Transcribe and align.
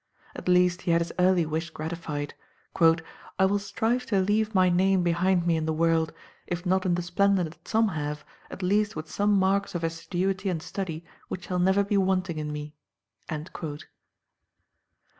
At 0.35 0.47
least 0.47 0.81
he 0.81 0.89
had 0.89 1.01
his 1.01 1.11
early 1.19 1.45
wish 1.45 1.69
gratified, 1.69 2.33
"I 3.37 3.45
will 3.45 3.59
strive 3.59 4.07
to 4.07 4.19
leave 4.19 4.55
my 4.55 4.67
name 4.67 5.03
behind 5.03 5.45
me 5.45 5.55
in 5.57 5.67
the 5.67 5.73
world, 5.73 6.11
if 6.47 6.65
not 6.65 6.87
in 6.87 6.95
the 6.95 7.03
splendour 7.03 7.43
that 7.43 7.67
some 7.67 7.89
have, 7.89 8.25
at 8.49 8.63
least 8.63 8.95
with 8.95 9.07
some 9.11 9.33
marks 9.33 9.75
of 9.75 9.83
assiduity 9.83 10.49
and 10.49 10.59
study 10.63 11.05
which 11.27 11.45
shall 11.45 11.59
never 11.59 11.83
be 11.83 11.97
wanting 11.97 12.39
in 12.39 12.51
me." 12.51 12.73